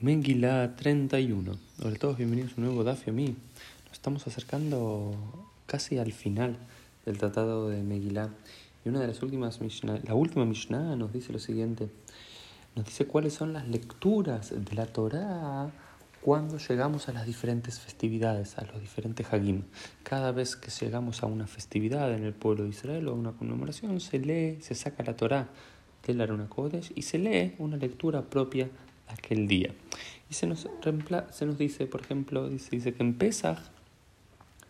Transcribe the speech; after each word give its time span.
Megilá 0.00 0.76
31. 0.76 1.58
Hola 1.82 1.96
a 1.96 1.98
todos, 1.98 2.16
bienvenidos 2.16 2.52
a 2.52 2.54
un 2.58 2.66
nuevo 2.66 2.84
Dafio 2.84 3.12
a 3.12 3.16
mí. 3.16 3.34
Nos 3.86 3.94
estamos 3.94 4.24
acercando 4.28 5.12
casi 5.66 5.98
al 5.98 6.12
final 6.12 6.56
del 7.04 7.18
tratado 7.18 7.68
de 7.68 7.82
Megilá. 7.82 8.30
Y 8.84 8.90
una 8.90 9.00
de 9.00 9.08
las 9.08 9.20
últimas 9.24 9.60
Mishnah, 9.60 9.98
la 10.04 10.14
última 10.14 10.44
Mishnah 10.44 10.94
nos 10.94 11.12
dice 11.12 11.32
lo 11.32 11.40
siguiente. 11.40 11.88
Nos 12.76 12.86
dice 12.86 13.08
cuáles 13.08 13.34
son 13.34 13.52
las 13.52 13.66
lecturas 13.66 14.54
de 14.56 14.76
la 14.76 14.86
Torá 14.86 15.68
cuando 16.22 16.58
llegamos 16.58 17.08
a 17.08 17.12
las 17.12 17.26
diferentes 17.26 17.80
festividades, 17.80 18.56
a 18.56 18.66
los 18.66 18.80
diferentes 18.80 19.26
Hagim. 19.32 19.64
Cada 20.04 20.30
vez 20.30 20.54
que 20.54 20.70
llegamos 20.70 21.24
a 21.24 21.26
una 21.26 21.48
festividad 21.48 22.14
en 22.14 22.22
el 22.22 22.34
pueblo 22.34 22.62
de 22.62 22.70
Israel 22.70 23.08
o 23.08 23.10
a 23.10 23.14
una 23.14 23.32
conmemoración, 23.32 23.98
se 23.98 24.20
lee, 24.20 24.58
se 24.60 24.76
saca 24.76 25.02
la 25.02 25.16
Torá 25.16 25.48
del 26.06 26.20
Aruna 26.20 26.48
Kodesh 26.48 26.92
y 26.94 27.02
se 27.02 27.18
lee 27.18 27.56
una 27.58 27.76
lectura 27.76 28.22
propia 28.22 28.70
aquel 29.08 29.48
día. 29.48 29.74
Y 30.30 30.34
se 30.34 30.46
nos, 30.46 30.68
se 31.30 31.46
nos 31.46 31.58
dice, 31.58 31.86
por 31.86 32.02
ejemplo, 32.02 32.48
dice, 32.48 32.70
dice 32.70 32.94
que 32.94 33.02
en 33.02 33.14
Pesach 33.14 33.58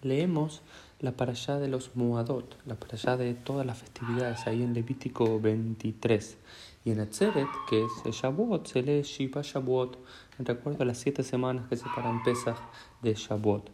leemos 0.03 0.63
la 1.01 1.15
allá 1.17 1.59
de 1.59 1.69
los 1.69 1.95
Muadot, 1.95 2.57
la 2.67 2.77
allá 2.93 3.17
de 3.17 3.35
todas 3.35 3.67
las 3.67 3.79
festividades, 3.79 4.47
ahí 4.47 4.63
en 4.63 4.75
Levítico 4.75 5.41
23. 5.41 6.37
Y 6.85 6.91
en 6.93 7.01
Atzeret, 7.01 7.49
que 7.69 7.85
es 7.85 8.15
Shavuot, 8.15 8.67
se 8.67 8.83
lee 8.83 9.03
Shiva 9.03 9.43
Shavuot, 9.43 9.99
en 10.39 10.47
recuerdo 10.47 10.83
a 10.83 10.87
las 10.87 10.99
siete 10.99 11.23
semanas 11.23 11.69
que 11.69 11.77
separan 11.77 12.23
Pesach 12.23 12.59
de 13.03 13.15
Shavuot. 13.15 13.71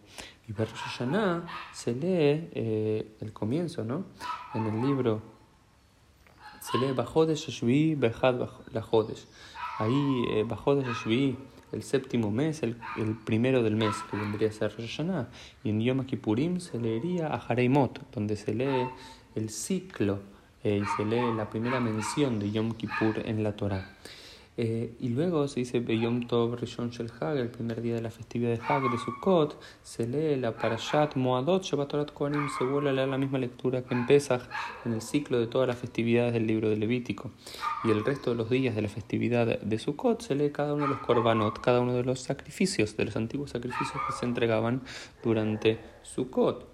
Y 0.48 0.52
Hashanah 0.52 1.46
se 1.73 1.95
lee 1.95 2.48
eh, 2.52 3.16
el 3.20 3.32
comienzo, 3.32 3.84
¿no? 3.84 4.04
En 4.54 4.66
el 4.66 4.87
libro 4.87 5.23
se 6.60 6.78
lee 6.78 6.92
Bajodesh 6.92 7.51
Shvi 7.51 7.95
Behad 7.95 8.48
Lajodesh 8.73 9.26
ahí 9.78 10.24
eh, 10.30 10.45
bajó 10.46 10.77
de 10.77 10.84
Shvi, 10.84 11.37
el 11.73 11.82
séptimo 11.82 12.30
mes, 12.30 12.62
el, 12.62 12.77
el, 12.96 13.16
primero 13.16 13.62
del 13.62 13.77
mes, 13.77 13.95
que 14.10 14.16
vendría 14.16 14.48
a 14.48 14.52
ser 14.52 14.74
Rosh. 14.76 15.01
Y 15.65 15.71
en 15.71 15.80
Yom 15.80 16.04
Kippurim 16.04 16.60
se 16.60 16.79
leería 16.79 17.29
a 17.29 17.37
Hareimot, 17.37 18.10
donde 18.13 18.37
se 18.37 18.54
lee 18.54 18.88
el 19.35 19.51
ciclo 19.51 20.21
eh, 20.63 20.80
y 20.82 20.96
se 20.96 21.04
lee 21.04 21.35
la 21.37 21.51
primera 21.51 21.80
mención 21.80 22.38
de 22.38 22.51
Yom 22.51 22.73
Kippur 22.73 23.21
en 23.24 23.43
la 23.43 23.57
Torah. 23.57 23.90
Eh, 24.57 24.95
y 25.01 25.09
luego 25.09 25.49
se 25.49 25.60
dice 25.60 25.85
Yom 25.85 26.29
Tov 26.29 26.55
Rishon 26.55 26.91
Shel 26.91 27.10
Hag, 27.19 27.38
el 27.38 27.51
primer 27.51 27.83
día 27.83 27.97
de 27.97 28.02
la 28.02 28.10
festividad 28.10 28.52
de 28.52 28.60
Hag 28.63 28.88
de 28.88 28.99
Sukkot, 28.99 29.60
se 29.83 30.07
lee 30.07 30.37
la 30.37 30.57
Parashat 30.57 31.16
Moadot 31.16 31.65
Shabbat 31.65 32.13
Kohanim, 32.13 32.49
se 32.57 32.65
vuelve 32.65 32.91
a 32.91 32.93
leer 32.93 33.09
la 33.09 33.19
misma 33.19 33.38
lectura 33.38 33.82
que 33.82 33.95
en 33.95 34.07
en 34.85 34.93
el 34.93 35.02
ciclo 35.02 35.41
de 35.41 35.49
todas 35.49 35.66
las 35.66 35.77
festividades 35.77 36.35
del 36.35 36.47
libro 36.47 36.71
de 36.71 36.77
Levítico. 36.77 37.32
Y 37.82 37.91
el 37.91 38.05
resto 38.05 38.30
de 38.30 38.37
los 38.37 38.49
días 38.49 38.77
de 38.77 38.82
la 38.82 38.88
festividad 38.88 39.59
de 39.59 39.79
Sukkot 39.79 40.23
se 40.23 40.37
lee 40.37 40.51
cada 40.51 40.75
uno 40.75 40.85
de 40.85 40.91
los 40.91 41.01
Korbanot, 41.01 41.60
cada 41.60 41.80
uno 41.80 41.93
de 41.93 42.05
los 42.05 42.21
sacrificios, 42.21 42.97
de 42.97 43.07
los 43.07 43.16
antiguos 43.16 43.51
sacrificios 43.51 44.01
que 44.07 44.13
se 44.13 44.25
entregaban 44.25 44.82
durante 45.25 45.80
Sukkot. 46.02 46.73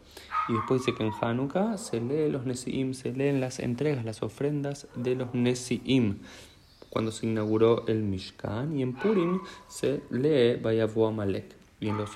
Y 0.49 0.53
después 0.53 0.85
dice 0.85 0.97
que 0.97 1.05
en 1.05 1.13
Hanukkah 1.19 1.79
se 1.79 2.01
lee 2.01 2.29
los 2.29 2.45
Nesiim, 2.45 2.93
se 2.93 3.13
leen 3.13 3.41
las 3.41 3.59
entregas, 3.61 4.05
las 4.05 4.23
ofrendas 4.23 4.89
de 4.97 5.15
los 5.15 5.33
Nesiim 5.33 6.19
cuando 6.91 7.13
se 7.13 7.27
inauguró 7.27 7.87
el 7.87 8.03
Mishkan, 8.03 8.77
y 8.77 8.83
en 8.83 8.93
Purim 8.93 9.41
se 9.69 10.03
lee 10.11 10.61
Vayavu 10.61 11.07
Amalek. 11.07 11.57
Y 11.83 11.89
en 11.89 11.97
los 11.97 12.11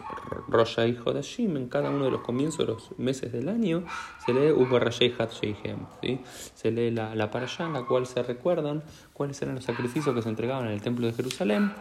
Rosh 0.49 0.79
Hodashim, 0.79 1.57
en 1.57 1.69
cada 1.69 1.89
uno 1.89 2.05
de 2.05 2.11
los 2.11 2.21
comienzos 2.21 2.59
de 2.59 2.73
los 2.75 2.99
meses 2.99 3.33
del 3.33 3.49
año, 3.49 3.85
se 4.27 4.35
lee 4.35 4.51
Ubarashei 4.51 5.15
Hatshehem. 5.19 5.87
¿sí? 6.03 6.21
Se 6.55 6.71
lee 6.71 6.91
la, 6.91 7.15
la 7.15 7.31
parashá 7.31 7.65
en 7.65 7.73
la 7.73 7.87
cual 7.87 8.07
se 8.07 8.23
recuerdan 8.23 8.83
cuáles 9.15 9.41
eran 9.41 9.55
los 9.55 9.65
sacrificios 9.65 10.15
que 10.15 10.21
se 10.21 10.29
entregaban 10.29 10.67
en 10.67 10.73
el 10.73 10.83
Templo 10.83 11.07
de 11.07 11.15
Jerusalén 11.15 11.73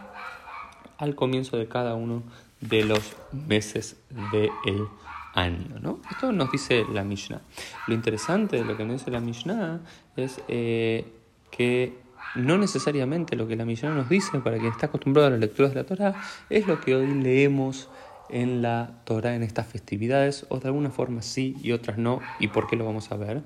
al 0.98 1.16
comienzo 1.16 1.58
de 1.58 1.68
cada 1.68 1.96
uno 1.96 2.24
de 2.62 2.86
los 2.86 3.18
meses 3.32 3.98
del 4.32 4.88
año. 5.34 5.80
¿no? 5.82 6.00
Esto 6.10 6.32
nos 6.32 6.52
dice 6.52 6.86
la 6.92 7.04
Mishnah. 7.04 7.42
Lo 7.88 7.94
interesante 7.94 8.58
de 8.58 8.66
lo 8.66 8.78
que 8.78 8.86
nos 8.86 9.00
dice 9.00 9.12
la 9.12 9.20
Mishnah 9.20 9.82
es 10.16 10.42
eh, 10.48 11.06
que 11.52 12.03
no 12.36 12.58
necesariamente 12.58 13.36
lo 13.36 13.48
que 13.48 13.56
la 13.56 13.66
Mishnah 13.66 13.94
nos 13.94 14.10
dice 14.10 14.40
para 14.40 14.58
quien 14.58 14.72
está 14.72 14.88
acostumbrado 14.88 15.28
a 15.28 15.32
las 15.32 15.40
lecturas 15.40 15.74
de 15.74 15.82
la 15.82 15.86
Torah 15.86 16.16
es 16.50 16.68
lo 16.68 16.82
que 16.82 16.96
hoy 16.96 17.08
leemos 17.08 17.90
en 18.30 18.62
la 18.62 19.02
Torah 19.04 19.36
en 19.36 19.44
estas 19.44 19.68
festividades, 19.68 20.46
o 20.50 20.60
de 20.60 20.68
alguna 20.68 20.90
forma 20.90 21.22
sí 21.22 21.56
y 21.62 21.72
otras 21.72 21.98
no. 21.98 22.20
¿Y 22.40 22.48
por 22.48 22.68
qué 22.68 22.76
lo 22.76 22.86
vamos 22.86 23.12
a 23.12 23.18
ver? 23.18 23.44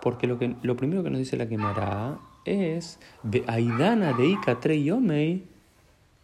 Porque 0.00 0.26
lo, 0.26 0.38
que, 0.38 0.54
lo 0.62 0.76
primero 0.76 1.02
que 1.02 1.10
nos 1.10 1.18
dice 1.18 1.36
la 1.36 1.46
Gemara 1.46 2.18
es 2.44 3.00
de 3.24 3.42
Aidana 3.46 4.12
de 4.12 4.28
Ika 4.28 4.58
Yomei 4.60 5.44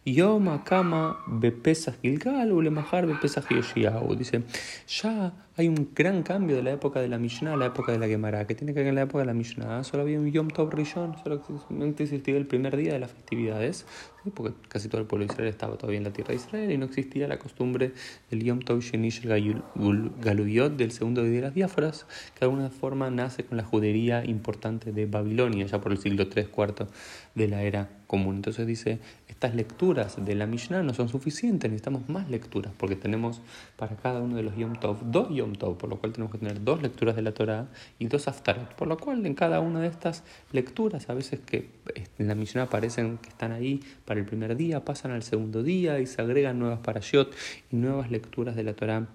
Yom 0.07 0.49
Akama 0.49 1.17
Bepesach 1.25 1.95
Gilgal 1.99 2.51
Ulemahar 2.51 3.07
Bepesach 3.07 3.49
Yoshiao. 3.49 4.13
Dice, 4.15 4.43
ya 4.87 5.33
hay 5.57 5.67
un 5.67 5.89
gran 5.95 6.21
cambio 6.21 6.55
de 6.55 6.61
la 6.61 6.73
época 6.73 6.99
de 6.99 7.07
la 7.07 7.17
Mishnah 7.17 7.53
a 7.53 7.57
la 7.57 7.67
época 7.67 7.91
de 7.91 7.97
la 7.97 8.07
Gemara. 8.07 8.45
que 8.45 8.53
tiene 8.53 8.73
que 8.73 8.81
ver 8.81 8.89
en 8.89 8.95
la 8.95 9.01
época 9.01 9.19
de 9.19 9.25
la 9.25 9.33
Mishnah? 9.33 9.83
Solo 9.83 10.03
había 10.03 10.19
un 10.19 10.29
Yom 10.31 10.49
Tov 10.49 10.69
Rishon, 10.69 11.15
solamente 11.23 12.03
existía 12.03 12.37
el 12.37 12.45
primer 12.45 12.77
día 12.77 12.93
de 12.93 12.99
las 12.99 13.11
festividades, 13.11 13.87
porque 14.35 14.53
casi 14.67 14.89
todo 14.89 15.01
el 15.01 15.07
pueblo 15.07 15.25
de 15.25 15.33
Israel 15.33 15.49
estaba 15.49 15.75
todavía 15.75 15.97
en 15.97 16.03
la 16.03 16.13
tierra 16.13 16.29
de 16.29 16.35
Israel 16.35 16.71
y 16.71 16.77
no 16.77 16.85
existía 16.85 17.27
la 17.27 17.39
costumbre 17.39 17.93
del 18.29 18.43
Yom 18.43 18.59
Tov 18.59 18.81
Shenish 18.81 19.23
Galuyot, 19.25 20.75
del 20.75 20.91
segundo 20.91 21.23
día 21.23 21.37
de 21.37 21.41
las 21.41 21.55
diáforas, 21.55 22.05
que 22.33 22.41
de 22.41 22.45
alguna 22.45 22.69
forma 22.69 23.09
nace 23.09 23.43
con 23.43 23.57
la 23.57 23.63
judería 23.63 24.23
importante 24.23 24.91
de 24.91 25.07
Babilonia, 25.07 25.65
ya 25.65 25.81
por 25.81 25.93
el 25.93 25.97
siglo 25.97 26.25
III, 26.25 26.47
IV 26.55 26.87
de 27.33 27.47
la 27.47 27.63
era 27.63 27.89
común. 28.07 28.35
Entonces 28.35 28.67
dice, 28.67 28.99
estas 29.45 29.55
lecturas 29.55 30.25
de 30.25 30.33
la 30.33 30.47
Mishnah 30.47 30.81
no 30.81 30.95
son 30.95 31.07
suficientes, 31.07 31.69
necesitamos 31.69 32.09
más 32.09 32.27
lecturas, 32.31 32.73
porque 32.75 32.95
tenemos 32.95 33.41
para 33.75 33.95
cada 33.95 34.19
uno 34.19 34.35
de 34.35 34.41
los 34.41 34.57
Yom 34.57 34.73
Tov 34.73 35.11
dos 35.11 35.29
Yom 35.29 35.53
por 35.53 35.87
lo 35.87 35.97
cual 35.97 36.13
tenemos 36.13 36.31
que 36.31 36.39
tener 36.39 36.63
dos 36.63 36.81
lecturas 36.81 37.15
de 37.15 37.21
la 37.21 37.31
Torah 37.31 37.67
y 37.99 38.07
dos 38.07 38.27
Haftarot, 38.27 38.73
por 38.73 38.87
lo 38.87 38.97
cual 38.97 39.23
en 39.23 39.35
cada 39.35 39.59
una 39.59 39.81
de 39.81 39.87
estas 39.87 40.23
lecturas, 40.51 41.11
a 41.11 41.13
veces 41.13 41.41
que 41.41 41.69
en 42.17 42.27
la 42.27 42.33
misión 42.33 42.63
aparecen 42.63 43.19
que 43.19 43.29
están 43.29 43.51
ahí 43.51 43.81
para 44.05 44.19
el 44.19 44.25
primer 44.25 44.55
día, 44.55 44.83
pasan 44.83 45.11
al 45.11 45.21
segundo 45.21 45.61
día 45.61 45.99
y 45.99 46.07
se 46.07 46.23
agregan 46.23 46.57
nuevas 46.57 46.79
parashot 46.79 47.31
y 47.71 47.75
nuevas 47.75 48.09
lecturas 48.09 48.55
de 48.55 48.63
la 48.63 48.73
Torah 48.73 49.07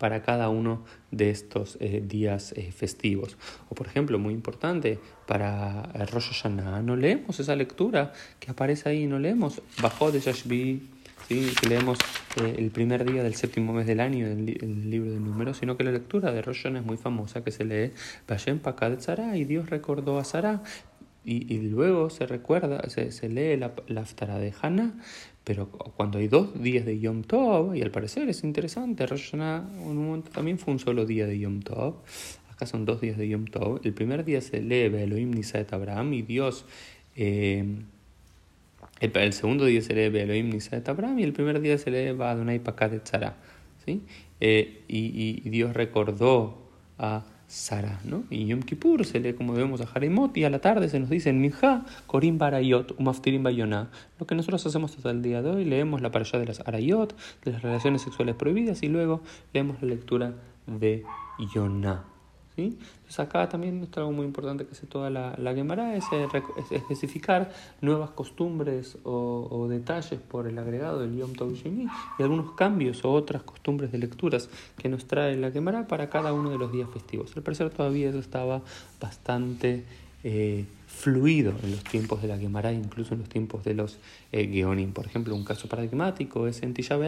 para 0.00 0.22
cada 0.22 0.48
uno 0.48 0.82
de 1.10 1.28
estos 1.28 1.76
eh, 1.78 2.02
días 2.02 2.52
eh, 2.56 2.72
festivos. 2.72 3.36
O 3.68 3.74
por 3.74 3.86
ejemplo, 3.86 4.18
muy 4.18 4.32
importante, 4.32 4.98
para 5.26 5.82
Rosh 6.10 6.28
Hashanah 6.32 6.80
no 6.80 6.96
leemos 6.96 7.38
esa 7.38 7.54
lectura 7.54 8.14
que 8.40 8.50
aparece 8.50 8.88
ahí, 8.88 9.06
no 9.06 9.18
leemos 9.18 9.60
Bajo 9.82 10.10
de 10.10 10.20
Yashbi 10.20 10.88
¿sí? 11.28 11.52
que 11.60 11.68
leemos 11.68 11.98
eh, 12.40 12.54
el 12.56 12.70
primer 12.70 13.04
día 13.04 13.22
del 13.22 13.34
séptimo 13.34 13.74
mes 13.74 13.86
del 13.86 14.00
año 14.00 14.26
en 14.26 14.48
el, 14.48 14.90
libro 14.90 15.10
de 15.10 15.20
números, 15.20 15.58
sino 15.58 15.76
que 15.76 15.84
la 15.84 15.92
lectura 15.92 16.32
de 16.32 16.40
Rosh 16.40 16.66
es 16.66 16.82
muy 16.82 16.96
famosa, 16.96 17.44
que 17.44 17.50
se 17.50 17.66
lee 17.66 17.92
Vashem 18.26 18.58
Pakad 18.58 18.96
Tzara, 18.96 19.36
y 19.36 19.44
Dios 19.44 19.68
recordó 19.68 20.18
a 20.18 20.24
Sara, 20.24 20.62
y, 21.30 21.60
luego 21.60 22.10
se 22.10 22.26
recuerda, 22.26 22.88
se, 22.88 23.12
se 23.12 23.28
lee 23.28 23.56
la, 23.56 23.72
la 23.88 24.38
de 24.38 24.52
Hannah, 24.60 24.94
pero 25.44 25.68
cuando 25.68 26.18
hay 26.18 26.28
dos 26.28 26.60
días 26.60 26.84
de 26.84 26.98
Yom 26.98 27.22
Tov, 27.22 27.74
y 27.76 27.82
al 27.82 27.90
parecer 27.90 28.28
es 28.28 28.42
interesante, 28.44 29.06
Rosh 29.06 29.34
en 29.34 29.42
un 29.42 29.96
momento 29.96 30.30
también 30.30 30.58
fue 30.58 30.72
un 30.72 30.80
solo 30.80 31.06
día 31.06 31.26
de 31.26 31.38
Yom 31.38 31.60
Tov, 31.60 31.96
acá 32.50 32.66
son 32.66 32.84
dos 32.84 33.00
días 33.00 33.16
de 33.16 33.28
Yom 33.28 33.46
Tov, 33.46 33.80
el 33.84 33.94
primer 33.94 34.24
día 34.24 34.40
se 34.40 34.60
lee 34.60 34.86
Elohim 34.86 35.30
Nisaet 35.30 35.72
Abraham, 35.72 36.12
y 36.14 36.22
Dios... 36.22 36.64
Eh, 37.16 37.64
el, 39.00 39.32
segundo 39.32 39.64
día 39.64 39.80
se 39.80 39.94
lee 39.94 40.18
Elohim 40.18 40.50
Nisaet 40.50 40.86
Abraham 40.88 41.20
y 41.20 41.22
el 41.22 41.32
primer 41.32 41.60
día 41.60 41.78
se 41.78 41.90
lee 41.90 42.08
Adonai 42.08 42.58
Pakat 42.58 43.02
Tzara. 43.02 43.34
¿sí? 43.86 44.02
Eh, 44.40 44.82
y, 44.88 45.40
y, 45.42 45.48
Dios 45.48 45.74
recordó 45.74 46.58
a 46.98 47.24
Sara. 47.50 48.00
¿no? 48.04 48.22
Y 48.30 48.46
Yom 48.46 48.62
Kippur 48.62 49.04
se 49.04 49.18
lee 49.18 49.32
como 49.32 49.54
vemos 49.54 49.80
a 49.80 49.88
Haremot 49.92 50.36
y 50.36 50.44
a 50.44 50.50
la 50.50 50.60
tarde 50.60 50.88
se 50.88 51.00
nos 51.00 51.10
dice 51.10 51.32
Minja, 51.32 51.84
Korim 52.06 52.38
Barayot, 52.38 52.94
Umaftirim 52.96 53.42
Bayonah. 53.42 53.90
Lo 54.20 54.26
que 54.26 54.36
nosotros 54.36 54.64
hacemos 54.64 54.96
hasta 54.96 55.10
el 55.10 55.20
día 55.20 55.42
de 55.42 55.50
hoy, 55.50 55.64
leemos 55.64 56.00
la 56.00 56.12
parasha 56.12 56.38
de 56.38 56.46
las 56.46 56.60
Arayot, 56.60 57.16
de 57.44 57.50
las 57.50 57.62
relaciones 57.62 58.02
sexuales 58.02 58.36
prohibidas 58.36 58.84
y 58.84 58.88
luego 58.88 59.22
leemos 59.52 59.82
la 59.82 59.88
lectura 59.88 60.34
de 60.68 61.02
Yonah. 61.52 62.09
Entonces 62.66 63.20
acá 63.20 63.48
también 63.48 63.82
está 63.82 64.00
algo 64.00 64.12
muy 64.12 64.26
importante 64.26 64.64
que 64.64 64.72
hace 64.72 64.86
toda 64.86 65.10
la, 65.10 65.34
la 65.38 65.54
Gemara, 65.54 65.96
es, 65.96 66.04
especificar 66.70 67.52
nuevas 67.80 68.10
costumbres 68.10 68.98
o, 69.04 69.66
detalles 69.68 70.20
por 70.20 70.46
el 70.46 70.58
agregado 70.58 71.00
del 71.00 71.16
Yom 71.16 71.32
Tov 71.34 71.52
y 71.64 72.22
algunos 72.22 72.52
cambios 72.52 73.04
o 73.04 73.12
otras 73.12 73.42
costumbres 73.42 73.92
de 73.92 73.98
lecturas 73.98 74.48
que 74.76 74.88
nos 74.88 75.06
trae 75.06 75.36
la 75.36 75.50
Gemara 75.50 75.86
para 75.86 76.08
cada 76.10 76.32
uno 76.32 76.50
de 76.50 76.58
los 76.58 76.72
días 76.72 76.88
festivos. 76.90 77.36
Al 77.36 77.42
parecer 77.42 77.70
todavía 77.70 78.08
eso 78.08 78.18
estaba 78.18 78.62
bastante 79.00 79.84
eh, 80.22 80.66
fluido 80.86 81.54
en 81.62 81.70
los 81.70 81.82
tiempos 81.84 82.20
de 82.20 82.28
la 82.28 82.36
Gemara, 82.36 82.72
incluso 82.72 83.14
en 83.14 83.20
los 83.20 83.28
tiempos 83.28 83.64
de 83.64 83.72
los 83.72 83.98
eh, 84.32 84.46
Geonim. 84.52 84.92
Por 84.92 85.06
ejemplo, 85.06 85.34
un 85.34 85.44
caso 85.44 85.66
paradigmático 85.66 86.46
es 86.46 86.62
en 86.62 86.74
Tisha 86.74 86.98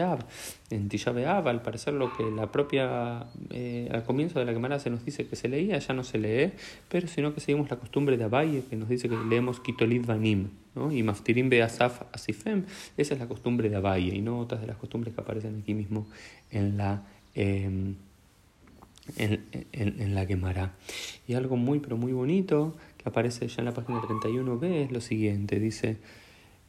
En 0.71 0.89
Tisha 0.89 1.11
al 1.11 1.61
parecer 1.61 1.93
lo 1.93 2.11
que 2.13 2.23
la 2.23 2.51
propia, 2.51 3.27
eh, 3.51 3.82
al 3.93 4.03
comienzo 4.03 4.39
de 4.39 4.45
la 4.45 4.53
Gemara 4.53 4.79
se 4.79 4.89
nos 4.89 5.05
dice 5.05 5.27
que 5.27 5.35
se 5.35 5.47
leía, 5.47 5.77
ya 5.77 5.93
no 5.93 6.03
se 6.03 6.17
lee, 6.17 6.51
pero 6.89 7.07
sino 7.07 7.33
que 7.33 7.39
seguimos 7.39 7.69
la 7.69 7.77
costumbre 7.77 8.17
de 8.17 8.23
Abaye, 8.23 8.63
que 8.69 8.75
nos 8.75 8.89
dice 8.89 9.09
que 9.09 9.15
leemos 9.15 9.59
Kitolid 9.59 10.05
Vanim, 10.05 10.49
y 10.91 11.03
Maftirim 11.03 11.49
Beasaf 11.49 12.01
Asifem, 12.11 12.65
esa 12.97 13.13
es 13.13 13.19
la 13.19 13.27
costumbre 13.27 13.69
de 13.69 13.75
Abaye, 13.75 14.15
y 14.15 14.21
no 14.21 14.39
otras 14.39 14.61
de 14.61 14.67
las 14.67 14.77
costumbres 14.77 15.13
que 15.13 15.21
aparecen 15.21 15.59
aquí 15.61 15.73
mismo 15.73 16.07
en 16.51 16.77
la... 16.77 17.03
Eh, 17.35 17.93
en, 19.17 19.43
en, 19.73 20.15
la 20.15 20.25
Gemara. 20.25 20.73
Y 21.27 21.33
algo 21.33 21.57
muy, 21.57 21.79
pero 21.79 21.97
muy 21.97 22.13
bonito 22.13 22.77
que 22.97 23.09
aparece 23.09 23.49
ya 23.49 23.55
en 23.59 23.65
la 23.65 23.73
página 23.73 23.99
31b 23.99 24.63
es 24.63 24.91
lo 24.91 25.01
siguiente: 25.01 25.59
dice. 25.59 25.97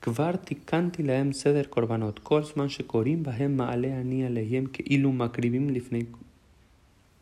Kvarti 0.01 0.57
kanti 0.57 1.03
laem 1.03 1.33
seder 1.33 1.71
korbanot, 1.71 2.21
kol 2.23 2.45
shekorim 2.45 3.23
bahem 3.23 3.57
ma'ale 3.57 3.93
ani 3.95 4.25
alehem 4.25 4.67
ke 4.67 4.83
ilu 4.85 5.13
makribim 5.13 5.71
lifnei 5.71 6.07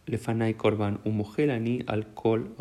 Lefanai 0.06 0.54
Korban 0.54 0.98
Umujelani 1.04 1.84
al 1.86 2.06
Kol 2.14 2.54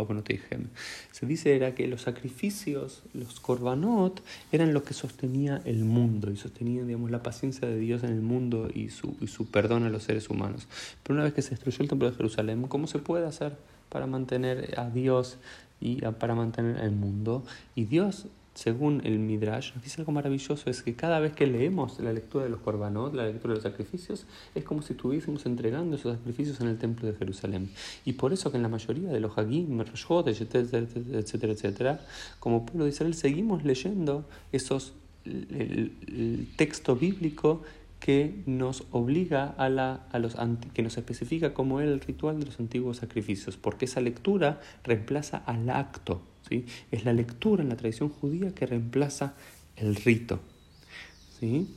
Se 1.11 1.25
dice 1.25 1.55
era 1.55 1.73
que 1.73 1.87
los 1.87 2.01
sacrificios, 2.01 3.03
los 3.13 3.39
Korbanot, 3.39 4.23
eran 4.51 4.73
lo 4.73 4.83
que 4.83 4.93
sostenía 4.93 5.61
el 5.65 5.83
mundo 5.83 6.31
y 6.31 6.37
sostenía 6.37 6.83
digamos, 6.83 7.11
la 7.11 7.23
paciencia 7.23 7.67
de 7.67 7.79
Dios 7.79 8.03
en 8.03 8.11
el 8.11 8.21
mundo 8.21 8.69
y 8.73 8.89
su, 8.89 9.15
y 9.21 9.27
su 9.27 9.47
perdón 9.47 9.83
a 9.83 9.89
los 9.89 10.03
seres 10.03 10.29
humanos. 10.29 10.67
Pero 11.03 11.15
una 11.15 11.23
vez 11.23 11.33
que 11.33 11.41
se 11.41 11.51
destruyó 11.51 11.81
el 11.81 11.89
templo 11.89 12.09
de 12.09 12.15
Jerusalén, 12.15 12.63
¿cómo 12.67 12.87
se 12.87 12.99
puede 12.99 13.25
hacer 13.25 13.57
para 13.89 14.07
mantener 14.07 14.73
a 14.79 14.89
Dios 14.89 15.37
y 15.81 16.01
para 16.01 16.35
mantener 16.35 16.77
el 16.77 16.91
mundo. 16.91 17.43
Y 17.75 17.85
Dios, 17.85 18.27
según 18.53 19.01
el 19.05 19.17
Midrash, 19.19 19.73
nos 19.73 19.83
dice 19.83 20.01
algo 20.01 20.11
maravilloso, 20.11 20.69
es 20.69 20.83
que 20.83 20.95
cada 20.95 21.19
vez 21.19 21.33
que 21.33 21.47
leemos 21.47 21.99
la 21.99 22.11
lectura 22.11 22.43
de 22.43 22.49
los 22.49 22.59
korbanot, 22.59 23.13
la 23.13 23.25
lectura 23.25 23.53
de 23.53 23.55
los 23.55 23.63
sacrificios, 23.63 24.25
es 24.53 24.63
como 24.63 24.81
si 24.81 24.93
estuviésemos 24.93 25.45
entregando 25.45 25.95
esos 25.95 26.17
sacrificios 26.17 26.59
en 26.59 26.67
el 26.67 26.77
templo 26.77 27.07
de 27.07 27.17
Jerusalén. 27.17 27.69
Y 28.05 28.13
por 28.13 28.33
eso 28.33 28.51
que 28.51 28.57
en 28.57 28.63
la 28.63 28.69
mayoría 28.69 29.09
de 29.09 29.19
los 29.19 29.37
Hagim, 29.37 29.79
etcétera, 29.81 30.85
etcétera, 31.13 31.53
etcétera, 31.53 31.99
como 32.39 32.65
pueblo 32.65 32.85
de 32.85 32.91
Israel 32.91 33.13
seguimos 33.13 33.63
leyendo 33.63 34.25
esos 34.51 34.93
el 35.23 36.47
texto 36.57 36.95
bíblico 36.95 37.61
que 38.01 38.41
nos 38.47 38.83
obliga 38.91 39.53
a, 39.57 39.69
la, 39.69 40.07
a 40.11 40.17
los 40.17 40.35
que 40.73 40.81
nos 40.81 40.97
especifica 40.97 41.53
cómo 41.53 41.79
era 41.79 41.91
el 41.91 42.01
ritual 42.01 42.39
de 42.39 42.47
los 42.47 42.59
antiguos 42.59 42.97
sacrificios, 42.97 43.57
porque 43.57 43.85
esa 43.85 44.01
lectura 44.01 44.59
reemplaza 44.83 45.37
al 45.37 45.69
acto, 45.69 46.21
¿sí? 46.49 46.65
es 46.91 47.05
la 47.05 47.13
lectura 47.13 47.61
en 47.61 47.69
la 47.69 47.77
tradición 47.77 48.09
judía 48.09 48.53
que 48.55 48.65
reemplaza 48.65 49.35
el 49.75 49.95
rito. 49.95 50.39
¿sí? 51.39 51.67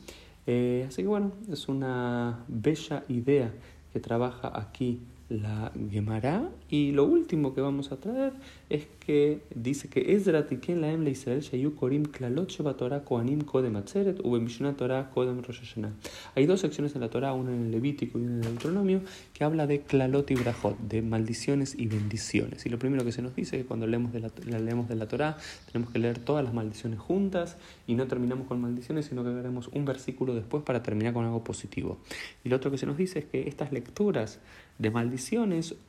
Eh, 0.47 0.87
así 0.89 1.03
que 1.03 1.09
bueno, 1.09 1.33
es 1.53 1.69
una 1.69 2.43
bella 2.49 3.05
idea 3.09 3.53
que 3.93 4.01
trabaja 4.01 4.51
aquí 4.59 5.03
la 5.29 5.73
Gemara. 5.91 6.51
Y 6.69 6.93
lo 6.93 7.05
último 7.05 7.55
que 7.55 7.61
vamos 7.61 7.93
a 7.93 7.97
traer 7.97 8.33
es 8.69 8.87
que 9.05 9.41
dice 9.55 9.89
que 9.89 10.15
Ezra 10.15 10.47
la 10.69 10.97
le 10.97 11.11
Israel 11.11 11.41
shayu 11.41 11.75
korim 11.75 12.05
klalot 12.05 12.53
Torah 12.77 13.05
koanim 13.05 13.43
kodem 13.43 13.77
atzeret 13.77 14.21
u 14.25 14.39
Torah 14.77 15.11
kodem 15.11 15.43
Rosh 15.43 15.61
Hashanah. 15.61 15.93
Hay 16.35 16.47
dos 16.47 16.61
secciones 16.61 16.95
en 16.95 17.01
la 17.01 17.09
Torah, 17.09 17.33
una 17.33 17.55
en 17.55 17.67
el 17.67 17.71
Levítico 17.71 18.19
y 18.19 18.23
una 18.23 18.35
en 18.35 18.45
el 18.45 18.51
Deuteronomio, 18.51 19.01
que 19.33 19.45
habla 19.45 19.67
de 19.67 19.81
klalot 19.81 20.31
y 20.31 20.35
brajot, 20.35 20.79
de 20.79 21.03
maldiciones 21.03 21.75
y 21.79 21.87
bendiciones. 21.87 22.67
Y 22.67 22.69
lo 22.69 22.79
primero 22.79 23.05
que 23.05 23.13
se 23.13 23.23
nos 23.23 23.35
dice 23.35 23.57
es 23.57 23.63
que 23.63 23.69
cuando 23.69 23.87
leemos 23.87 24.13
de 24.13 24.21
la, 24.21 24.31
leemos 24.59 24.89
de 24.89 24.97
la 24.97 25.07
Torah 25.07 25.37
tenemos 25.71 25.93
que 25.93 25.99
leer 25.99 26.19
todas 26.19 26.45
las 26.45 26.55
maldiciones 26.55 26.99
juntas 26.99 27.57
y 27.87 27.95
no 27.95 28.07
terminamos 28.07 28.47
con 28.47 28.61
maldiciones, 28.61 29.07
sino 29.07 29.23
que 29.23 29.31
leemos 29.31 29.69
un 29.69 29.85
versículo 29.85 30.35
después 30.35 30.63
para 30.63 30.83
terminar 30.83 31.15
con 31.15 31.25
algo 31.25 31.45
positivo. 31.45 31.99
Y 32.43 32.49
lo 32.49 32.57
otro 32.57 32.71
que 32.71 32.79
se 32.79 32.87
nos 32.87 32.97
dice 32.97 33.21
es 33.21 33.25
que 33.27 33.49
estas 33.49 33.73
lecturas 33.73 34.41
de 34.79 34.91
maldiciones 34.91 35.14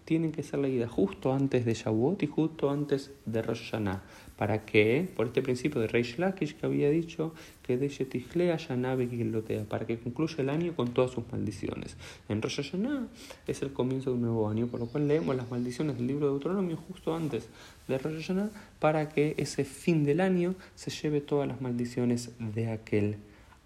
tienen 0.05 0.31
que 0.31 0.43
ser 0.43 0.59
leídas 0.59 0.91
justo 0.91 1.33
antes 1.33 1.65
de 1.65 1.73
Shavuot 1.73 2.23
y 2.23 2.27
justo 2.27 2.69
antes 2.69 3.11
de 3.25 3.41
Rosh 3.41 3.71
Hashanah. 3.71 4.03
¿Para 4.37 4.65
qué? 4.65 5.07
Por 5.15 5.27
este 5.27 5.41
principio 5.41 5.79
de 5.79 5.87
Reish 5.87 6.17
Lakish 6.17 6.55
que 6.55 6.65
había 6.65 6.89
dicho 6.89 7.33
que 7.63 7.77
de 7.77 7.87
Shetichlea 7.87 8.57
Lotea, 8.67 9.63
para 9.63 9.85
que 9.85 9.97
concluya 9.97 10.35
el 10.39 10.49
año 10.49 10.75
con 10.75 10.93
todas 10.93 11.11
sus 11.11 11.23
maldiciones. 11.31 11.95
En 12.27 12.41
Rosh 12.41 12.57
Hashanah 12.57 13.07
es 13.47 13.61
el 13.61 13.71
comienzo 13.71 14.09
de 14.09 14.15
un 14.17 14.21
nuevo 14.23 14.49
año, 14.49 14.67
por 14.67 14.79
lo 14.79 14.87
cual 14.87 15.07
leemos 15.07 15.35
las 15.35 15.49
maldiciones 15.49 15.97
del 15.97 16.07
libro 16.07 16.27
de 16.27 16.33
Deuteronomio 16.33 16.77
justo 16.77 17.15
antes 17.15 17.47
de 17.87 17.97
Rosh 17.97 18.21
Hashanah 18.21 18.49
para 18.79 19.09
que 19.09 19.35
ese 19.37 19.63
fin 19.63 20.03
del 20.03 20.19
año 20.19 20.55
se 20.75 20.91
lleve 20.91 21.21
todas 21.21 21.47
las 21.47 21.61
maldiciones 21.61 22.31
de 22.39 22.67
aquel 22.71 23.17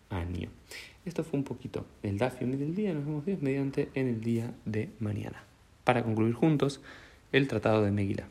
año. 0.09 0.49
Esto 1.05 1.23
fue 1.23 1.39
un 1.39 1.43
poquito 1.43 1.85
el 2.03 2.17
Dafio 2.17 2.45
del 2.45 2.75
día. 2.75 2.93
Nos 2.93 3.05
vemos 3.05 3.25
Dios 3.25 3.41
mediante 3.41 3.89
en 3.95 4.07
el 4.07 4.21
día 4.21 4.53
de 4.65 4.89
mañana. 4.99 5.48
Para 5.89 6.03
concluir 6.03 6.35
juntos 6.35 6.81
el 7.31 7.47
Tratado 7.47 7.83
de 7.83 7.89
Megillah. 7.89 8.27